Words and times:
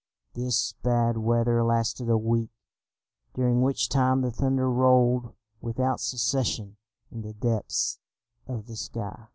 This 0.33 0.73
bad 0.81 1.19
weather 1.19 1.63
lasted 1.63 2.09
a 2.09 2.17
week, 2.17 2.49
during 3.35 3.61
which 3.61 3.87
time 3.87 4.21
the 4.21 4.31
thunder 4.31 4.67
rolled 4.67 5.35
without 5.61 5.99
cessation 6.01 6.77
in 7.11 7.21
the 7.21 7.33
depths 7.33 7.99
of 8.47 8.65
the 8.65 8.77
sky. 8.77 9.27